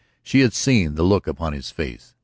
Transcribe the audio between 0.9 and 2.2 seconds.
the look upon his face..